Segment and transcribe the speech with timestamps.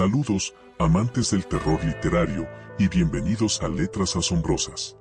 [0.00, 2.48] Saludos, amantes del terror literario,
[2.78, 4.96] y bienvenidos a Letras Asombrosas.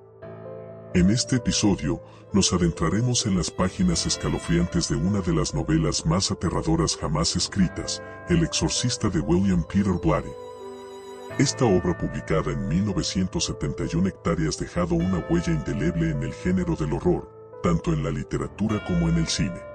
[0.94, 2.02] En este episodio,
[2.34, 8.04] nos adentraremos en las páginas escalofriantes de una de las novelas más aterradoras jamás escritas,
[8.28, 10.32] El exorcista de William Peter Blatty.
[11.38, 17.32] Esta obra publicada en 1971 hectáreas dejado una huella indeleble en el género del horror,
[17.64, 19.69] tanto en la literatura como en el cine.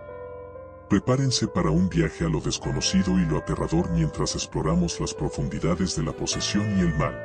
[0.89, 6.03] Prepárense para un viaje a lo desconocido y lo aterrador mientras exploramos las profundidades de
[6.03, 7.19] la posesión y el mal.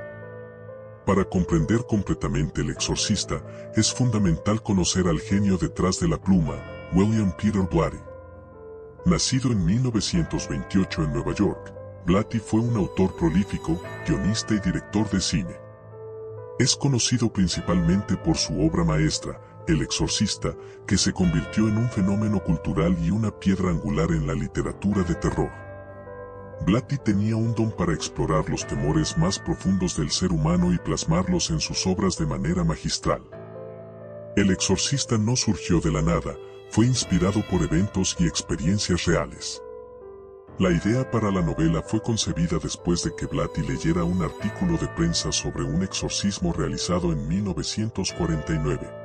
[1.05, 3.43] Para comprender completamente el exorcista,
[3.75, 6.55] es fundamental conocer al genio detrás de la pluma,
[6.93, 7.99] William Peter Blatty.
[9.05, 11.73] Nacido en 1928 en Nueva York,
[12.05, 15.55] Blatty fue un autor prolífico, guionista y director de cine.
[16.59, 20.55] Es conocido principalmente por su obra maestra, el Exorcista,
[20.87, 25.15] que se convirtió en un fenómeno cultural y una piedra angular en la literatura de
[25.15, 25.51] terror.
[26.65, 31.51] Blatty tenía un don para explorar los temores más profundos del ser humano y plasmarlos
[31.51, 33.21] en sus obras de manera magistral.
[34.35, 36.35] El Exorcista no surgió de la nada,
[36.69, 39.61] fue inspirado por eventos y experiencias reales.
[40.57, 44.87] La idea para la novela fue concebida después de que Blatty leyera un artículo de
[44.89, 48.98] prensa sobre un exorcismo realizado en 1949.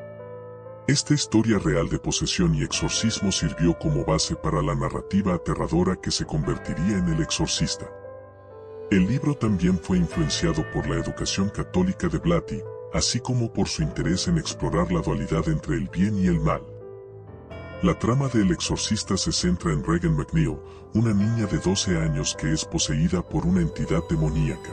[0.87, 6.11] Esta historia real de posesión y exorcismo sirvió como base para la narrativa aterradora que
[6.11, 7.91] se convertiría en El Exorcista.
[8.91, 12.61] El libro también fue influenciado por la educación católica de Blatty,
[12.93, 16.63] así como por su interés en explorar la dualidad entre el bien y el mal.
[17.83, 20.59] La trama de El Exorcista se centra en Regan McNeil,
[20.93, 24.73] una niña de 12 años que es poseída por una entidad demoníaca.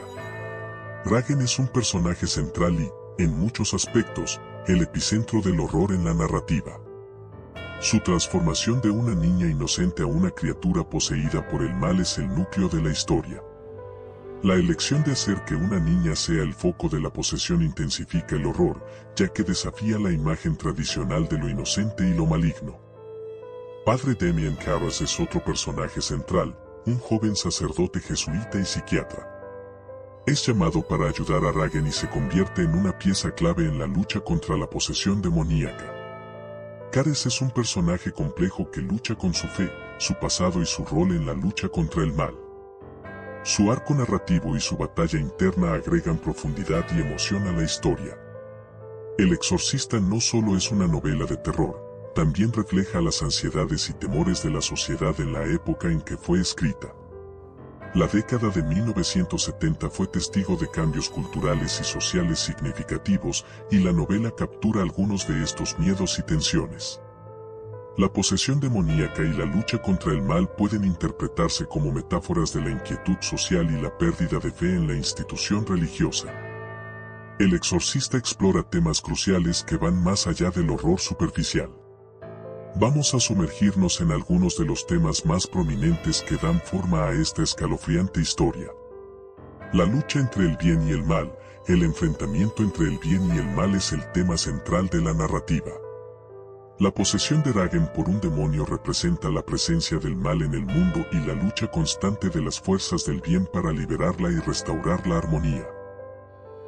[1.06, 6.14] Regan es un personaje central y, en muchos aspectos, el epicentro del horror en la
[6.14, 6.78] narrativa.
[7.80, 12.28] Su transformación de una niña inocente a una criatura poseída por el mal es el
[12.28, 13.42] núcleo de la historia.
[14.44, 18.46] La elección de hacer que una niña sea el foco de la posesión intensifica el
[18.46, 18.84] horror,
[19.16, 22.78] ya que desafía la imagen tradicional de lo inocente y lo maligno.
[23.84, 29.31] Padre Demian Carras es otro personaje central, un joven sacerdote jesuita y psiquiatra.
[30.24, 33.88] Es llamado para ayudar a Ragen y se convierte en una pieza clave en la
[33.88, 35.92] lucha contra la posesión demoníaca.
[36.92, 39.68] Cares es un personaje complejo que lucha con su fe,
[39.98, 42.38] su pasado y su rol en la lucha contra el mal.
[43.42, 48.16] Su arco narrativo y su batalla interna agregan profundidad y emoción a la historia.
[49.18, 54.44] El exorcista no solo es una novela de terror, también refleja las ansiedades y temores
[54.44, 56.94] de la sociedad en la época en que fue escrita.
[57.94, 64.30] La década de 1970 fue testigo de cambios culturales y sociales significativos y la novela
[64.30, 67.02] captura algunos de estos miedos y tensiones.
[67.98, 72.70] La posesión demoníaca y la lucha contra el mal pueden interpretarse como metáforas de la
[72.70, 76.32] inquietud social y la pérdida de fe en la institución religiosa.
[77.38, 81.81] El exorcista explora temas cruciales que van más allá del horror superficial.
[82.74, 87.42] Vamos a sumergirnos en algunos de los temas más prominentes que dan forma a esta
[87.42, 88.68] escalofriante historia.
[89.74, 91.30] La lucha entre el bien y el mal,
[91.68, 95.70] el enfrentamiento entre el bien y el mal es el tema central de la narrativa.
[96.78, 101.06] La posesión de Ragen por un demonio representa la presencia del mal en el mundo
[101.12, 105.68] y la lucha constante de las fuerzas del bien para liberarla y restaurar la armonía.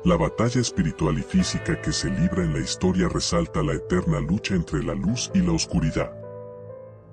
[0.05, 4.55] La batalla espiritual y física que se libra en la historia resalta la eterna lucha
[4.55, 6.13] entre la luz y la oscuridad.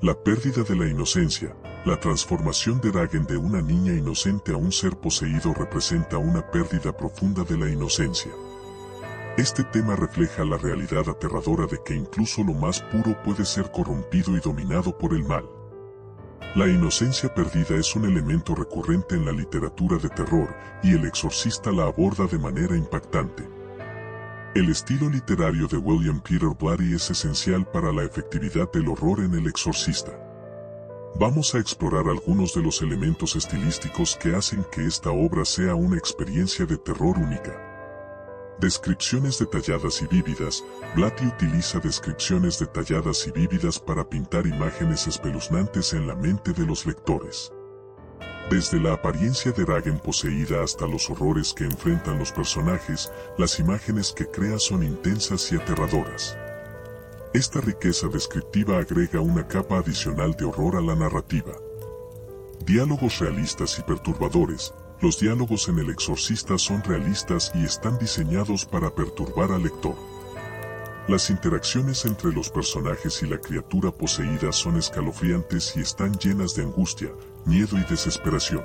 [0.01, 4.73] La pérdida de la inocencia, la transformación de Dagen de una niña inocente a un
[4.73, 8.31] ser poseído representa una pérdida profunda de la inocencia.
[9.37, 14.35] Este tema refleja la realidad aterradora de que incluso lo más puro puede ser corrompido
[14.35, 15.45] y dominado por el mal.
[16.53, 20.53] La inocencia perdida es un elemento recurrente en la literatura de terror,
[20.83, 23.47] y el exorcista la aborda de manera impactante.
[24.53, 29.33] El estilo literario de William Peter Blatty es esencial para la efectividad del horror en
[29.33, 30.11] el exorcista.
[31.15, 35.97] Vamos a explorar algunos de los elementos estilísticos que hacen que esta obra sea una
[35.97, 37.70] experiencia de terror única.
[38.61, 40.63] Descripciones detalladas y vívidas.
[40.95, 46.85] Blatty utiliza descripciones detalladas y vívidas para pintar imágenes espeluznantes en la mente de los
[46.85, 47.51] lectores.
[48.51, 54.11] Desde la apariencia de Ragen poseída hasta los horrores que enfrentan los personajes, las imágenes
[54.11, 56.37] que crea son intensas y aterradoras.
[57.33, 61.53] Esta riqueza descriptiva agrega una capa adicional de horror a la narrativa.
[62.63, 68.93] Diálogos realistas y perturbadores, los diálogos en El Exorcista son realistas y están diseñados para
[68.93, 69.95] perturbar al lector.
[71.07, 76.63] Las interacciones entre los personajes y la criatura poseída son escalofriantes y están llenas de
[76.63, 77.09] angustia,
[77.45, 78.63] miedo y desesperación.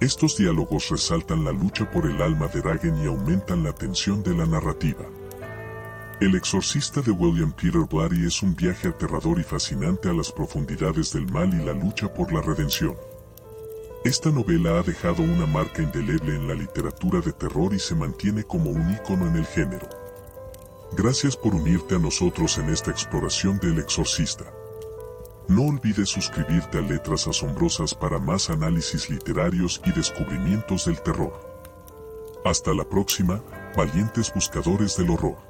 [0.00, 4.34] Estos diálogos resaltan la lucha por el alma de Ragen y aumentan la tensión de
[4.34, 5.04] la narrativa.
[6.20, 11.12] El exorcista de William Peter Blatty es un viaje aterrador y fascinante a las profundidades
[11.12, 12.96] del mal y la lucha por la redención.
[14.02, 18.44] Esta novela ha dejado una marca indeleble en la literatura de terror y se mantiene
[18.44, 19.86] como un ícono en el género.
[20.92, 24.50] Gracias por unirte a nosotros en esta exploración del exorcista.
[25.48, 31.38] No olvides suscribirte a Letras Asombrosas para más análisis literarios y descubrimientos del terror.
[32.42, 33.42] Hasta la próxima,
[33.76, 35.49] valientes buscadores del horror.